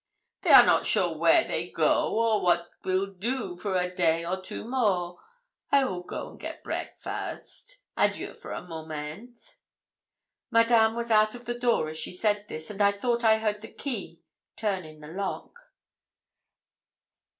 'They 0.41 0.49
are 0.49 0.65
not 0.65 0.83
sure 0.83 1.15
where 1.15 1.47
they 1.47 1.65
will 1.67 1.73
go 1.73 2.19
or 2.19 2.41
what 2.41 2.71
will 2.83 3.05
do 3.05 3.55
for 3.55 3.87
day 3.93 4.25
or 4.25 4.41
two 4.41 4.65
more. 4.67 5.19
I 5.71 5.85
will 5.85 6.01
go 6.01 6.31
and 6.31 6.39
get 6.39 6.63
breakfast. 6.63 7.77
Adieu 7.95 8.33
for 8.33 8.51
a 8.51 8.63
moment.' 8.63 9.57
Madame 10.49 10.95
was 10.95 11.11
out 11.11 11.35
of 11.35 11.45
the 11.45 11.53
door 11.53 11.87
as 11.87 11.99
she 11.99 12.11
said 12.13 12.47
this, 12.47 12.71
and 12.71 12.81
I 12.81 12.91
thought 12.93 13.23
I 13.23 13.37
heard 13.37 13.61
the 13.61 13.67
key 13.71 14.21
turn 14.55 14.85
in 14.85 15.01
the 15.01 15.07
lock. 15.07 15.53